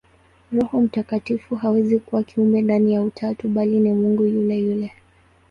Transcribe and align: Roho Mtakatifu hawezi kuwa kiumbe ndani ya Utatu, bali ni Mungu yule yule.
Roho 0.53 0.81
Mtakatifu 0.81 1.55
hawezi 1.55 1.99
kuwa 1.99 2.23
kiumbe 2.23 2.61
ndani 2.61 2.93
ya 2.93 3.01
Utatu, 3.03 3.47
bali 3.47 3.79
ni 3.79 3.93
Mungu 3.93 4.23
yule 4.25 4.59
yule. 4.59 4.93